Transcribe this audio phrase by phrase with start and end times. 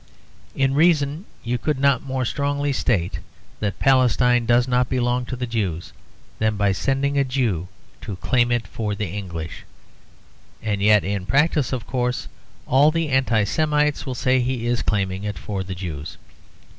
[0.55, 3.19] In reason you could not more strongly state
[3.59, 5.93] that Palestine does not belong to the Jews,
[6.39, 7.67] than by sending a Jew
[8.01, 9.63] to claim it for the English.
[10.63, 12.27] And yet in practice, of course,
[12.65, 16.17] all the Anti Semites will say he is claiming it for the Jews.